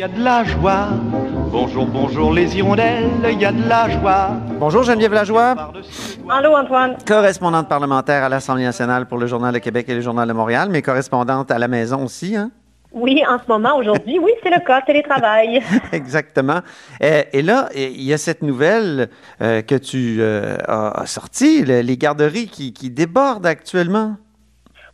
Il 0.00 0.04
y 0.04 0.06
a 0.06 0.08
de 0.08 0.24
la 0.24 0.44
joie. 0.44 0.88
Bonjour, 1.52 1.84
bonjour 1.84 2.32
les 2.32 2.56
hirondelles, 2.56 3.10
il 3.30 3.38
y 3.38 3.44
a 3.44 3.52
de 3.52 3.68
la 3.68 3.86
joie. 3.90 4.30
Bonjour 4.58 4.82
Geneviève 4.82 5.12
Lajoie, 5.12 5.72
Allô, 6.30 6.56
Antoine. 6.56 6.96
correspondante 7.06 7.68
parlementaire 7.68 8.24
à 8.24 8.30
l'Assemblée 8.30 8.64
nationale 8.64 9.04
pour 9.04 9.18
le 9.18 9.26
Journal 9.26 9.52
de 9.52 9.58
Québec 9.58 9.84
et 9.90 9.94
le 9.94 10.00
Journal 10.00 10.26
de 10.26 10.32
Montréal, 10.32 10.68
mais 10.70 10.80
correspondante 10.80 11.50
à 11.50 11.58
la 11.58 11.68
maison 11.68 12.02
aussi, 12.06 12.34
hein? 12.34 12.50
Oui, 12.92 13.22
en 13.28 13.36
ce 13.38 13.44
moment, 13.46 13.76
aujourd'hui, 13.76 14.18
oui, 14.18 14.30
c'est 14.42 14.48
le 14.48 14.64
cas, 14.64 14.80
télétravail. 14.80 15.60
Exactement. 15.92 16.60
Euh, 17.02 17.22
et 17.34 17.42
là, 17.42 17.68
il 17.74 18.00
y 18.00 18.14
a 18.14 18.16
cette 18.16 18.40
nouvelle 18.40 19.10
euh, 19.42 19.60
que 19.60 19.74
tu 19.74 20.16
euh, 20.20 20.56
as 20.66 21.04
sortie, 21.04 21.62
le- 21.62 21.82
les 21.82 21.98
garderies 21.98 22.46
qui, 22.46 22.72
qui 22.72 22.88
débordent 22.88 23.44
actuellement. 23.44 24.16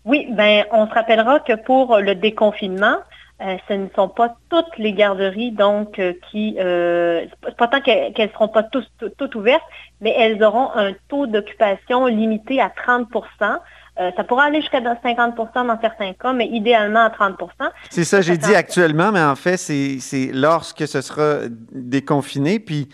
Oui, 0.05 0.27
ben, 0.33 0.65
on 0.73 0.89
se 0.89 0.93
rappellera 0.95 1.39
que 1.39 1.53
pour 1.65 1.97
le 1.99 2.17
déconfinement, 2.17 2.97
euh, 3.43 3.57
ce 3.69 3.75
ne 3.75 3.89
sont 3.95 4.09
pas 4.09 4.35
toutes 4.49 4.79
les 4.79 4.93
garderies 4.95 5.53
donc 5.53 5.99
euh, 5.99 6.15
qui, 6.31 6.57
euh, 6.59 7.27
c'est 7.45 7.57
pas- 7.57 7.69
tant 7.69 7.81
qu'elles 7.81 8.13
ne 8.19 8.29
seront 8.29 8.49
pas 8.49 8.63
tous, 8.63 8.85
tout- 8.99 9.11
toutes 9.19 9.35
ouvertes, 9.35 9.63
mais 10.01 10.15
elles 10.17 10.43
auront 10.43 10.71
un 10.75 10.93
taux 11.09 11.27
d'occupation 11.27 12.07
limité 12.07 12.61
à 12.61 12.71
30% 12.71 13.59
Euh, 13.99 14.11
Ça 14.15 14.25
pourra 14.25 14.45
aller 14.45 14.61
jusqu'à 14.61 14.81
50% 14.81 15.65
dans 15.65 15.81
certains 15.81 16.13
cas, 16.13 16.35
mais 16.35 16.47
idéalement 16.49 17.05
à 17.07 17.09
30% 17.11 17.71
C'est 17.89 18.05
ça, 18.05 18.21
j'ai 18.21 18.37
dit 18.37 18.55
actuellement, 18.55 19.11
mais 19.11 19.23
en 19.23 19.37
fait, 19.37 19.57
c'est 19.57 19.99
c'est 20.01 20.31
lorsque 20.35 20.87
ce 20.87 21.01
sera 21.01 21.39
déconfiné, 21.73 22.59
puis 22.59 22.89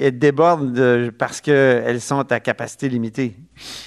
elles 0.00 0.18
débordent 0.18 0.72
de- 0.72 1.12
parce 1.16 1.40
qu'elles 1.40 2.00
sont 2.00 2.30
à 2.30 2.40
capacité 2.40 2.88
limitée. 2.88 3.36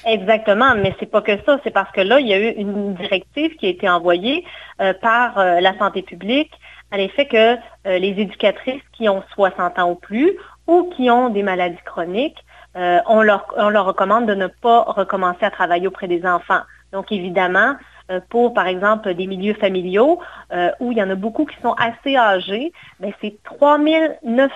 Exactement, 0.06 0.76
mais 0.76 0.96
c'est 1.00 1.10
pas 1.10 1.22
que 1.22 1.38
ça, 1.46 1.60
c'est 1.64 1.72
parce 1.72 1.92
que 1.92 2.02
là, 2.02 2.20
il 2.20 2.28
y 2.28 2.34
a 2.34 2.40
eu 2.40 2.54
une 2.56 2.96
directive 2.96 3.56
qui 3.58 3.68
a 3.68 3.70
été 3.70 3.88
envoyée 3.88 4.44
euh, 4.82 4.94
par 4.94 5.38
euh, 5.38 5.60
la 5.60 5.78
santé 5.78 6.02
publique 6.02 6.52
à 6.92 6.98
l'effet 6.98 7.28
que 7.28 7.56
euh, 7.56 8.00
les 8.00 8.16
éducatrices 8.18 8.82
qui 8.94 9.08
ont 9.08 9.24
60 9.36 9.78
ans 9.78 9.92
ou 9.92 9.96
plus 9.96 10.34
ou 10.68 10.90
qui 10.96 11.10
ont 11.10 11.30
des 11.30 11.44
maladies 11.44 11.78
chroniques, 11.86 12.38
on, 12.76 13.22
leur, 13.24 13.48
on 13.58 13.70
leur 13.70 13.86
recommande 13.86 14.28
de 14.28 14.36
ne 14.36 14.48
pas 14.48 14.84
recommencer 14.84 15.44
à 15.44 15.50
travailler 15.50 15.88
auprès 15.88 16.08
des 16.08 16.24
enfants. 16.26 16.62
Donc 16.94 17.12
évidemment, 17.12 17.76
pour 18.30 18.54
par 18.54 18.68
exemple 18.68 19.14
des 19.14 19.28
milieux 19.28 19.54
familiaux 19.54 20.20
euh, 20.52 20.72
où 20.80 20.92
il 20.92 20.98
y 20.98 21.04
en 21.04 21.10
a 21.10 21.16
beaucoup 21.16 21.46
qui 21.46 21.56
sont 21.62 21.74
assez 21.74 22.16
âgés, 22.16 22.72
ben, 23.00 23.12
c'est 23.22 23.36
3900 23.44 24.52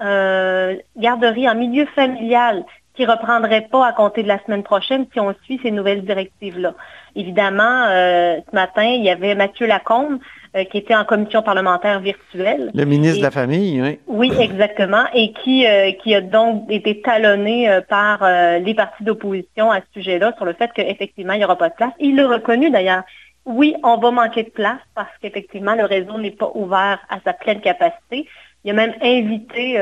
euh, 0.00 0.76
garderies 0.96 1.48
en 1.48 1.54
milieu 1.54 1.86
familial 1.86 2.64
qui 2.94 3.06
ne 3.06 3.10
reprendraient 3.12 3.68
pas 3.70 3.86
à 3.86 3.92
compter 3.92 4.24
de 4.24 4.28
la 4.28 4.42
semaine 4.44 4.64
prochaine 4.64 5.06
si 5.12 5.20
on 5.20 5.32
suit 5.44 5.60
ces 5.62 5.70
nouvelles 5.70 6.04
directives-là. 6.04 6.74
Évidemment, 7.14 7.84
euh, 7.86 8.38
ce 8.50 8.54
matin, 8.54 8.82
il 8.82 9.04
y 9.04 9.10
avait 9.10 9.36
Mathieu 9.36 9.66
Lacombe 9.66 10.18
euh, 10.56 10.64
qui 10.64 10.78
était 10.78 10.94
en 10.94 11.04
commission 11.04 11.42
parlementaire 11.42 12.00
virtuelle. 12.00 12.70
Le 12.74 12.84
ministre 12.84 13.16
Et- 13.16 13.18
de 13.20 13.24
la 13.24 13.30
Famille, 13.30 13.82
oui. 13.82 13.98
Oui, 14.06 14.32
exactement, 14.40 15.04
et 15.12 15.32
qui, 15.32 15.66
euh, 15.66 15.92
qui 16.02 16.14
a 16.14 16.20
donc 16.20 16.64
été 16.70 17.00
talonné 17.02 17.68
euh, 17.68 17.80
par 17.80 18.20
les 18.60 18.74
partis 18.74 19.04
d'opposition 19.04 19.70
à 19.70 19.80
ce 19.80 19.86
sujet-là 20.00 20.32
sur 20.36 20.44
le 20.44 20.54
fait 20.54 20.70
qu'effectivement, 20.74 21.34
il 21.34 21.38
n'y 21.38 21.44
aura 21.44 21.56
pas 21.56 21.68
de 21.68 21.74
place. 21.74 21.92
Il 22.00 22.16
l'a 22.16 22.26
reconnu 22.26 22.70
d'ailleurs. 22.70 23.02
Oui, 23.44 23.74
on 23.82 23.96
va 23.96 24.10
manquer 24.10 24.42
de 24.42 24.50
place 24.50 24.80
parce 24.94 25.10
qu'effectivement, 25.22 25.74
le 25.74 25.84
réseau 25.84 26.18
n'est 26.18 26.30
pas 26.30 26.50
ouvert 26.54 26.98
à 27.08 27.18
sa 27.24 27.32
pleine 27.32 27.60
capacité. 27.60 28.26
Il 28.64 28.70
a 28.70 28.74
même 28.74 28.94
invité, 29.02 29.80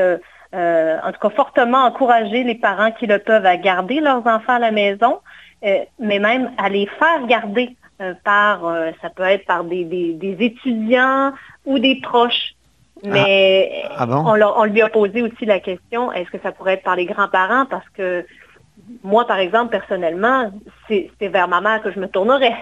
en 0.53 1.11
tout 1.11 1.19
cas 1.19 1.29
fortement 1.35 1.83
encouragé 1.85 2.43
les 2.43 2.55
parents 2.55 2.91
qui 2.91 3.07
le 3.07 3.19
peuvent 3.19 3.45
à 3.45 3.57
garder 3.57 3.99
leurs 3.99 4.25
enfants 4.25 4.53
à 4.53 4.59
la 4.59 4.71
maison, 4.71 5.19
euh, 5.65 5.79
mais 5.99 6.19
même 6.19 6.51
à 6.57 6.69
les 6.69 6.85
faire 6.99 7.25
garder 7.27 7.75
euh, 8.01 8.13
par, 8.23 8.65
euh, 8.65 8.91
ça 9.01 9.09
peut 9.09 9.23
être 9.23 9.45
par 9.45 9.63
des, 9.63 9.83
des- 9.85 10.13
des 10.13 10.37
étudiants 10.45 11.33
ou 11.65 11.79
des 11.79 11.99
proches. 12.01 12.53
Mais 13.03 13.83
Ah 13.95 14.05
bon? 14.05 14.23
on, 14.25 14.33
leur- 14.35 14.57
on 14.57 14.63
lui 14.65 14.81
a 14.81 14.89
posé 14.89 15.21
aussi 15.21 15.45
la 15.45 15.59
question, 15.59 16.11
est-ce 16.11 16.29
que 16.31 16.39
ça 16.41 16.51
pourrait 16.51 16.73
être 16.73 16.83
par 16.83 16.95
les 16.95 17.05
grands-parents? 17.05 17.65
Parce 17.65 17.87
que 17.89 18.25
moi, 19.03 19.25
par 19.25 19.39
exemple, 19.39 19.71
personnellement, 19.71 20.51
c'est 20.87 21.09
vers 21.21 21.47
ma 21.47 21.61
mère 21.61 21.81
que 21.81 21.91
je 21.91 21.99
me 21.99 22.07
tournerais. 22.07 22.55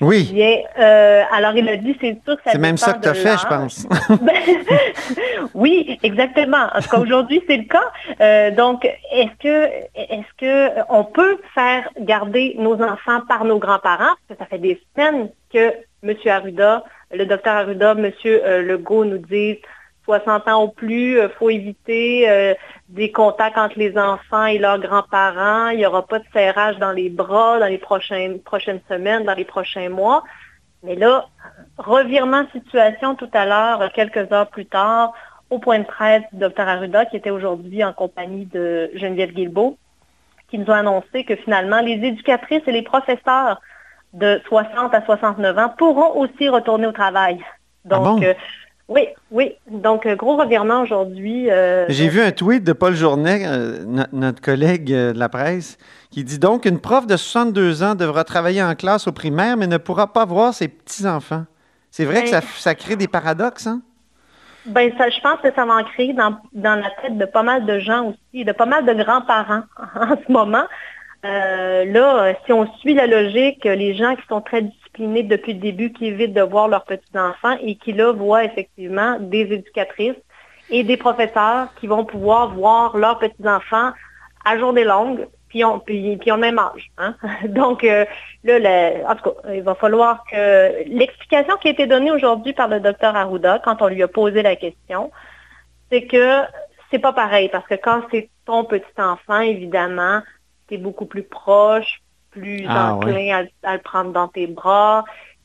Oui, 0.00 0.30
Bien, 0.32 0.58
euh, 0.78 1.22
alors 1.32 1.56
il 1.56 1.68
a 1.68 1.76
dit, 1.76 1.96
c'est 2.00 2.18
sûr 2.24 2.36
que 2.36 2.42
ça 2.44 2.52
c'est 2.52 2.58
même 2.58 2.76
ça 2.76 2.94
que 2.94 3.02
tu 3.02 3.08
as 3.08 3.14
fait, 3.14 3.36
je 3.36 3.46
pense. 3.46 3.86
Oui, 5.54 5.98
exactement. 6.02 6.66
En 6.74 6.80
tout 6.80 6.88
cas, 6.88 6.98
aujourd'hui, 6.98 7.42
c'est 7.46 7.56
le 7.56 7.64
cas. 7.64 7.92
Euh, 8.20 8.50
donc, 8.50 8.84
est-ce 8.84 9.36
que 9.38 9.68
est-ce 9.94 10.34
que 10.38 10.82
on 10.88 11.04
peut 11.04 11.38
faire 11.54 11.88
garder 12.00 12.56
nos 12.58 12.74
enfants 12.82 13.20
par 13.28 13.44
nos 13.44 13.58
grands-parents? 13.58 14.14
Parce 14.26 14.38
que 14.38 14.44
ça 14.44 14.46
fait 14.46 14.58
des 14.58 14.80
semaines 14.96 15.30
que 15.52 15.72
M. 16.02 16.16
Arruda, 16.26 16.84
le 17.12 17.24
docteur 17.24 17.54
Arruda, 17.54 17.92
M. 17.92 18.10
euh, 18.26 18.62
Legault 18.62 19.04
nous 19.04 19.18
disent 19.18 19.58
60 20.04 20.48
ans 20.48 20.64
ou 20.64 20.68
plus, 20.68 21.18
il 21.18 21.30
faut 21.38 21.50
éviter 21.50 22.28
euh, 22.28 22.54
des 22.88 23.10
contacts 23.10 23.58
entre 23.58 23.78
les 23.78 23.96
enfants 23.96 24.46
et 24.46 24.58
leurs 24.58 24.78
grands-parents. 24.78 25.68
Il 25.68 25.78
n'y 25.78 25.86
aura 25.86 26.06
pas 26.06 26.18
de 26.18 26.24
serrage 26.32 26.78
dans 26.78 26.92
les 26.92 27.08
bras 27.08 27.58
dans 27.58 27.66
les 27.66 27.78
prochaines, 27.78 28.40
prochaines 28.40 28.80
semaines, 28.88 29.24
dans 29.24 29.34
les 29.34 29.44
prochains 29.44 29.88
mois. 29.88 30.22
Mais 30.82 30.94
là, 30.94 31.26
revirement 31.78 32.42
de 32.42 32.50
situation 32.50 33.14
tout 33.14 33.30
à 33.32 33.46
l'heure, 33.46 33.90
quelques 33.92 34.30
heures 34.32 34.48
plus 34.48 34.66
tard, 34.66 35.14
au 35.50 35.58
point 35.58 35.78
de 35.78 35.84
presse 35.84 36.22
du 36.32 36.40
docteur 36.40 36.68
Arruda, 36.68 37.06
qui 37.06 37.16
était 37.16 37.30
aujourd'hui 37.30 37.82
en 37.82 37.92
compagnie 37.92 38.46
de 38.46 38.90
Geneviève 38.94 39.32
Guilbeault, 39.32 39.78
qui 40.48 40.58
nous 40.58 40.70
a 40.70 40.76
annoncé 40.76 41.24
que 41.24 41.36
finalement, 41.36 41.80
les 41.80 41.94
éducatrices 41.94 42.62
et 42.66 42.72
les 42.72 42.82
professeurs 42.82 43.60
de 44.12 44.40
60 44.46 44.94
à 44.94 45.04
69 45.04 45.58
ans 45.58 45.74
pourront 45.76 46.20
aussi 46.20 46.48
retourner 46.48 46.86
au 46.86 46.92
travail. 46.92 47.42
Donc, 47.84 48.20
bon? 48.20 48.22
euh, 48.22 48.34
oui, 48.88 49.08
oui. 49.30 49.54
Donc, 49.70 50.04
euh, 50.06 50.14
gros 50.14 50.36
revirement 50.36 50.82
aujourd'hui. 50.82 51.50
euh, 51.50 51.86
J'ai 51.88 52.08
vu 52.08 52.20
un 52.20 52.32
tweet 52.32 52.64
de 52.64 52.72
Paul 52.72 52.94
Journet, 52.94 53.42
euh, 53.46 53.84
no- 53.86 54.02
notre 54.12 54.40
collègue 54.42 54.92
euh, 54.92 55.12
de 55.12 55.18
la 55.18 55.28
presse, 55.28 55.78
qui 56.10 56.22
dit 56.24 56.38
donc 56.38 56.64
une 56.66 56.78
prof 56.80 57.06
de 57.06 57.16
62 57.16 57.82
ans 57.82 57.94
devra 57.94 58.24
travailler 58.24 58.62
en 58.62 58.74
classe 58.74 59.06
au 59.08 59.12
primaire, 59.12 59.56
mais 59.56 59.66
ne 59.66 59.78
pourra 59.78 60.12
pas 60.12 60.24
voir 60.26 60.52
ses 60.54 60.68
petits-enfants. 60.68 61.44
C'est 61.90 62.04
vrai 62.04 62.22
que 62.24 62.28
ça, 62.28 62.40
Ben- 62.40 62.46
ça 62.56 62.74
crée 62.74 62.96
des 62.96 63.08
paradoxes, 63.08 63.66
hein? 63.66 63.80
Ben, 64.66 64.90
ça, 64.96 65.10
je 65.10 65.20
pense 65.20 65.40
que 65.42 65.52
ça 65.54 65.64
va 65.66 65.74
en 65.76 65.84
créer 65.84 66.12
dans, 66.14 66.36
dans 66.54 66.74
la 66.76 66.90
tête 67.02 67.18
de 67.18 67.24
pas 67.26 67.42
mal 67.42 67.66
de 67.66 67.78
gens 67.78 68.06
aussi, 68.08 68.44
de 68.44 68.52
pas 68.52 68.64
mal 68.66 68.84
de 68.86 68.94
grands-parents 68.94 69.62
en 69.94 70.16
ce 70.26 70.32
moment. 70.32 70.64
Euh, 71.24 71.84
là, 71.86 72.24
euh, 72.24 72.32
si 72.44 72.52
on 72.52 72.66
suit 72.78 72.94
la 72.94 73.06
logique, 73.06 73.64
euh, 73.66 73.74
les 73.74 73.94
gens 73.94 74.14
qui 74.14 74.22
sont 74.28 74.40
très 74.42 74.62
disciplinés 74.94 75.22
depuis 75.22 75.54
le 75.54 75.60
début, 75.60 75.92
qui 75.92 76.06
évitent 76.06 76.34
de 76.34 76.42
voir 76.42 76.68
leurs 76.68 76.84
petits-enfants 76.84 77.56
et 77.60 77.76
qui 77.76 77.92
là 77.92 78.12
voient 78.12 78.44
effectivement 78.44 79.18
des 79.20 79.52
éducatrices 79.52 80.16
et 80.70 80.82
des 80.82 80.96
professeurs 80.96 81.68
qui 81.80 81.86
vont 81.86 82.04
pouvoir 82.04 82.54
voir 82.54 82.96
leurs 82.96 83.18
petits-enfants 83.18 83.92
à 84.44 84.58
journée 84.58 84.84
longue, 84.84 85.26
puis 85.48 85.64
ont, 85.64 85.78
puis, 85.78 86.16
puis 86.16 86.32
même 86.32 86.58
âge. 86.58 86.90
hein. 86.98 87.16
Donc, 87.48 87.84
euh, 87.84 88.04
là, 88.44 89.10
en 89.10 89.14
tout 89.16 89.30
cas, 89.30 89.52
il 89.52 89.62
va 89.62 89.74
falloir 89.74 90.24
que 90.30 90.84
l'explication 90.86 91.56
qui 91.56 91.68
a 91.68 91.70
été 91.70 91.86
donnée 91.86 92.10
aujourd'hui 92.10 92.52
par 92.52 92.68
le 92.68 92.80
docteur 92.80 93.16
Arruda, 93.16 93.60
quand 93.64 93.80
on 93.82 93.88
lui 93.88 94.02
a 94.02 94.08
posé 94.08 94.42
la 94.42 94.56
question, 94.56 95.10
c'est 95.90 96.06
que 96.06 96.42
c'est 96.90 96.98
pas 96.98 97.12
pareil, 97.12 97.48
parce 97.48 97.66
que 97.66 97.74
quand 97.74 98.02
c'est 98.10 98.28
ton 98.46 98.64
petit 98.64 98.84
enfant, 98.98 99.40
évidemment, 99.40 100.20
tu 100.68 100.78
beaucoup 100.78 101.06
plus 101.06 101.22
proche, 101.22 102.00
plus 102.34 102.64
Ah, 102.68 102.94
enclin 102.94 103.44
à, 103.64 103.68
à 103.70 103.72
le 103.74 103.80
prendre 103.80 104.12
dans 104.12 104.28
tes 104.28 104.46
bras. 104.46 105.04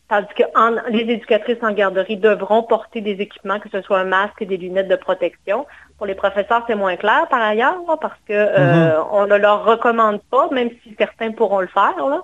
Tandis 0.09 0.27
que 0.36 0.44
en- 0.56 0.81
les 0.89 1.01
éducatrices 1.01 1.62
en 1.62 1.71
garderie 1.71 2.18
devront 2.18 2.63
porter 2.63 3.01
des 3.01 3.18
équipements, 3.21 3.59
que 3.59 3.69
ce 3.69 3.81
soit 3.81 4.00
un 4.00 4.06
masque 4.06 4.41
et 4.41 4.45
des 4.45 4.57
lunettes 4.57 4.88
de 4.88 4.95
protection. 4.95 5.68
Pour 5.97 6.07
les 6.07 6.15
professeurs, 6.15 6.63
c'est 6.68 6.75
moins 6.75 6.95
clair 6.95 7.27
par 7.30 7.41
ailleurs, 7.41 7.77
là, 7.88 7.95
parce 8.01 8.18
que 8.27 8.33
euh, 8.33 9.03
on 9.12 9.27
ne 9.27 9.36
leur 9.36 9.63
recommande 9.65 10.19
pas, 10.31 10.50
même 10.51 10.69
si 10.81 10.95
certains 10.97 11.31
pourront 11.31 11.59
le 11.62 11.68
faire. 11.68 11.94
là. 11.97 12.21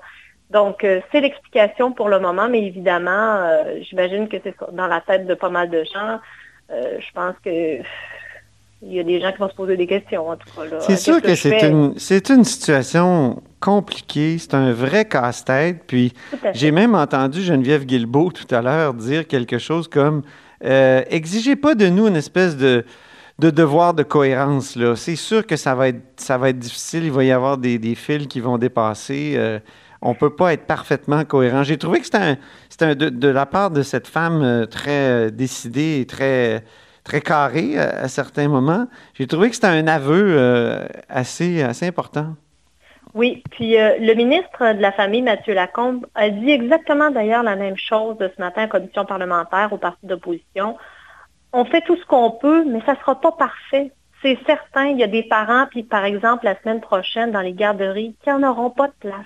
Donc, 0.49 0.83
euh, 0.83 0.99
c'est 1.11 1.21
l'explication 1.21 1.91
pour 1.91 2.07
le 2.09 2.19
moment, 2.19 2.47
mais 2.49 2.63
évidemment, 2.65 3.11
euh, 3.11 3.79
j'imagine 3.81 4.27
que 4.29 4.37
c'est 4.43 4.55
dans 4.71 4.87
la 4.87 5.01
tête 5.01 5.27
de 5.27 5.33
pas 5.35 5.49
mal 5.49 5.69
de 5.69 5.83
gens. 5.83 6.19
Je 6.69 7.11
pense 7.13 7.35
que 7.43 7.77
il 8.81 8.93
y 8.93 8.99
a 8.99 9.03
des 9.03 9.19
gens 9.21 9.31
qui 9.31 9.37
vont 9.39 9.49
se 9.49 9.55
poser 9.55 9.77
des 9.77 9.87
questions, 9.87 10.27
en 10.29 10.35
tout 10.35 10.47
cas. 10.55 10.79
C'est 10.79 10.97
sûr 10.97 11.21
que 11.21 11.35
une, 11.65 11.97
c'est 11.99 12.29
une 12.29 12.43
situation 12.43 13.41
compliquée, 13.59 14.37
c'est 14.37 14.53
un 14.53 14.71
vrai 14.71 15.05
casse-tête. 15.05 15.83
Puis 15.87 16.13
j'ai 16.53 16.71
même 16.71 16.95
entendu 16.95 17.41
Geneviève 17.41 17.85
Guilbeault 17.85 18.31
tout 18.31 18.53
à 18.53 18.61
l'heure 18.61 18.93
dire 18.93 19.27
quelque 19.27 19.57
chose 19.57 19.87
comme 19.87 20.21
euh, 20.63 21.01
exigez 21.09 21.55
pas 21.55 21.75
de 21.75 21.87
nous 21.87 22.07
une 22.07 22.15
espèce 22.15 22.55
de, 22.57 22.85
de 23.39 23.49
devoir 23.49 23.93
de 23.93 24.03
cohérence. 24.03 24.75
Là. 24.75 24.95
C'est 24.95 25.15
sûr 25.15 25.45
que 25.45 25.55
ça 25.55 25.75
va, 25.75 25.89
être, 25.89 26.01
ça 26.17 26.37
va 26.37 26.49
être 26.49 26.59
difficile. 26.59 27.03
Il 27.05 27.11
va 27.11 27.23
y 27.23 27.31
avoir 27.31 27.57
des, 27.57 27.77
des 27.77 27.95
fils 27.95 28.27
qui 28.27 28.39
vont 28.39 28.57
dépasser. 28.57 29.33
Euh, 29.35 29.59
on 30.01 30.09
ne 30.11 30.15
peut 30.15 30.35
pas 30.35 30.53
être 30.53 30.65
parfaitement 30.65 31.23
cohérent. 31.25 31.63
J'ai 31.63 31.77
trouvé 31.77 31.99
que 31.99 32.05
c'était 32.05 32.17
un, 32.19 32.37
c'était 32.69 32.85
un- 32.85 32.95
de, 32.95 33.09
de 33.09 33.27
la 33.27 33.45
part 33.45 33.71
de 33.71 33.81
cette 33.81 34.07
femme 34.07 34.41
euh, 34.43 34.65
très 34.65 35.31
décidée 35.31 35.99
et 36.01 36.05
très, 36.05 36.63
très 37.03 37.21
carrée 37.21 37.77
à, 37.79 38.01
à 38.03 38.07
certains 38.07 38.47
moments. 38.47 38.87
J'ai 39.15 39.25
trouvé 39.27 39.49
que 39.49 39.55
c'était 39.55 39.67
un 39.67 39.87
aveu 39.87 40.35
euh, 40.37 40.85
assez, 41.09 41.63
assez 41.63 41.87
important. 41.87 42.35
Oui, 43.15 43.41
puis 43.49 43.79
euh, 43.79 43.95
le 43.97 44.13
ministre 44.13 44.73
de 44.73 44.81
la 44.81 44.91
Famille, 44.91 45.21
Mathieu 45.21 45.53
Lacombe, 45.53 46.05
a 46.15 46.29
dit 46.29 46.51
exactement 46.51 47.09
d'ailleurs 47.09 47.43
la 47.43 47.55
même 47.55 47.77
chose 47.77 48.17
de 48.17 48.29
ce 48.35 48.41
matin 48.41 48.65
en 48.65 48.67
commission 48.67 49.05
parlementaire 49.05 49.71
au 49.71 49.77
parti 49.77 50.05
d'opposition. 50.05 50.77
On 51.53 51.63
fait 51.63 51.79
tout 51.79 51.95
ce 51.95 52.05
qu'on 52.05 52.31
peut, 52.31 52.65
mais 52.65 52.81
ça 52.85 52.91
ne 52.91 52.97
sera 52.97 53.15
pas 53.21 53.31
parfait. 53.31 53.93
C'est 54.21 54.37
certain, 54.45 54.87
il 54.87 54.99
y 54.99 55.03
a 55.03 55.07
des 55.07 55.23
parents, 55.23 55.65
puis 55.71 55.83
par 55.83 56.03
exemple, 56.03 56.43
la 56.43 56.59
semaine 56.59 56.81
prochaine, 56.81 57.31
dans 57.31 57.39
les 57.39 57.53
garderies, 57.53 58.17
qui 58.21 58.29
n'en 58.29 58.43
auront 58.43 58.69
pas 58.69 58.87
de 58.87 58.93
place. 58.99 59.25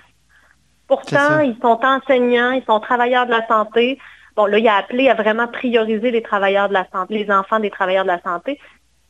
Pourtant, 0.86 1.40
ils 1.40 1.56
sont 1.60 1.80
enseignants, 1.84 2.52
ils 2.52 2.64
sont 2.64 2.78
travailleurs 2.78 3.26
de 3.26 3.32
la 3.32 3.44
santé. 3.48 3.98
Bon, 4.36 4.46
là, 4.46 4.58
il 4.58 4.68
a 4.68 4.76
appelé 4.76 5.08
à 5.08 5.14
vraiment 5.14 5.48
prioriser 5.48 6.12
les 6.12 6.22
travailleurs 6.22 6.68
de 6.68 6.74
la 6.74 6.86
santé, 6.92 7.18
les 7.18 7.30
enfants 7.32 7.58
des 7.58 7.70
travailleurs 7.70 8.04
de 8.04 8.10
la 8.10 8.22
santé. 8.22 8.60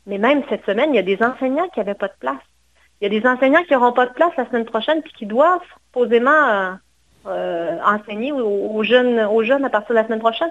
Mais 0.06 0.16
même 0.16 0.42
cette 0.48 0.64
semaine, 0.64 0.94
il 0.94 0.96
y 0.96 1.00
a 1.00 1.02
des 1.02 1.22
enseignants 1.22 1.68
qui 1.68 1.80
n'avaient 1.80 1.94
pas 1.94 2.08
de 2.08 2.16
place. 2.18 2.40
Il 3.00 3.12
y 3.12 3.16
a 3.16 3.20
des 3.20 3.26
enseignants 3.26 3.62
qui 3.64 3.72
n'auront 3.72 3.92
pas 3.92 4.06
de 4.06 4.12
place 4.12 4.32
la 4.36 4.46
semaine 4.46 4.64
prochaine 4.66 5.02
puis 5.02 5.12
qui 5.12 5.26
doivent 5.26 5.60
posément 5.92 6.30
euh, 6.48 6.72
euh, 7.26 7.78
enseigner 7.84 8.32
aux, 8.32 8.70
aux 8.74 8.82
jeunes, 8.82 9.20
aux 9.20 9.42
jeunes 9.42 9.64
à 9.64 9.70
partir 9.70 9.90
de 9.90 9.94
la 10.00 10.04
semaine 10.06 10.20
prochaine. 10.20 10.50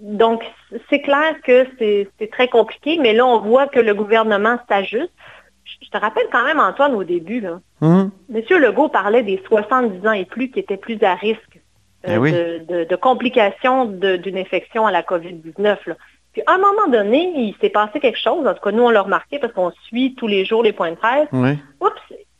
Donc, 0.00 0.42
c'est 0.88 1.00
clair 1.02 1.34
que 1.44 1.66
c'est 1.78 2.08
très 2.32 2.48
compliqué, 2.48 2.98
mais 3.00 3.12
là, 3.12 3.26
on 3.26 3.38
voit 3.40 3.66
que 3.68 3.78
le 3.80 3.94
gouvernement 3.94 4.58
s'ajuste. 4.68 5.12
Je 5.82 5.88
te 5.90 5.98
rappelle 5.98 6.26
quand 6.32 6.44
même, 6.44 6.58
Antoine, 6.58 6.94
au 6.94 7.04
début, 7.04 7.40
là, 7.40 7.60
Mhm. 7.82 8.10
Monsieur 8.28 8.58
Legault 8.58 8.88
parlait 8.88 9.22
des 9.22 9.42
70 9.46 10.06
ans 10.06 10.12
et 10.12 10.24
plus 10.24 10.50
qui 10.50 10.58
étaient 10.58 10.76
plus 10.76 10.98
à 11.02 11.14
risque 11.14 11.60
euh, 12.08 12.14
Eh 12.14 12.18
oui. 12.18 12.32
de, 12.32 12.64
de- 12.68 12.84
de 12.84 12.96
complications 12.96 13.84
d'une 13.86 14.38
infection 14.38 14.86
à 14.86 14.90
la 14.90 15.02
COVID-19. 15.02 15.76
Puis 16.32 16.42
à 16.46 16.52
un 16.54 16.58
moment 16.58 16.88
donné, 16.90 17.32
il 17.36 17.54
s'est 17.60 17.70
passé 17.70 17.98
quelque 18.00 18.18
chose. 18.18 18.46
En 18.46 18.54
tout 18.54 18.60
cas, 18.62 18.70
nous, 18.70 18.82
on 18.84 18.90
l'a 18.90 19.02
remarqué 19.02 19.38
parce 19.38 19.52
qu'on 19.52 19.72
suit 19.88 20.14
tous 20.16 20.26
les 20.28 20.44
jours 20.44 20.62
les 20.62 20.72
points 20.72 20.90
de 20.92 20.96
presse. 20.96 21.28
Oui, 21.32 21.58
Oups, 21.80 21.92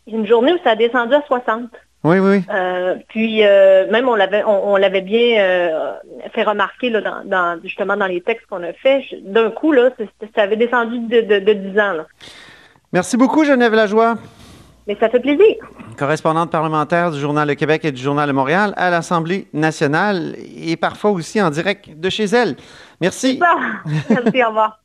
une 0.06 0.26
journée 0.26 0.52
où 0.52 0.58
ça 0.62 0.70
a 0.70 0.76
descendu 0.76 1.14
à 1.14 1.22
60. 1.26 1.62
oui, 2.04 2.18
oui. 2.18 2.42
Euh, 2.52 2.94
puis 3.08 3.44
euh, 3.44 3.90
même 3.90 4.08
on 4.08 4.14
l'avait 4.14 4.42
on, 4.44 4.72
on 4.72 4.76
l'avait 4.76 5.00
bien 5.02 5.40
euh, 5.42 5.92
fait 6.32 6.44
remarquer 6.44 6.88
là, 6.90 7.00
dans, 7.00 7.22
dans- 7.24 7.60
justement 7.62 7.96
dans 7.96 8.06
les 8.06 8.20
textes 8.20 8.46
qu'on 8.46 8.62
a 8.62 8.72
fait. 8.72 9.02
D'un 9.22 9.50
coup, 9.50 9.72
là, 9.72 9.90
ça 10.34 10.42
avait 10.42 10.56
descendu 10.56 10.98
de, 11.00 11.20
de, 11.22 11.38
de 11.40 11.52
10 11.52 11.78
ans. 11.80 11.92
là. 11.92 12.06
Merci 12.92 13.16
beaucoup, 13.16 13.44
Geneviève 13.44 13.74
Lajoie. 13.74 14.14
Mais 14.86 14.96
ça 14.98 15.08
fait 15.08 15.20
plaisir. 15.20 15.56
correspondante 15.96 16.50
parlementaire 16.50 17.10
du 17.10 17.20
Journal 17.20 17.46
Le 17.46 17.54
Québec 17.54 17.84
et 17.84 17.92
du 17.92 18.02
Journal 18.02 18.26
Le 18.28 18.32
Montréal 18.32 18.72
à 18.76 18.90
l'Assemblée 18.90 19.46
nationale 19.52 20.34
et 20.56 20.76
parfois 20.76 21.10
aussi 21.10 21.40
en 21.40 21.50
direct 21.50 21.98
de 21.98 22.10
chez 22.10 22.24
elle. 22.24 22.56
Merci. 23.00 23.40
Merci, 24.08 24.42
au 24.42 24.48
revoir. 24.48 24.79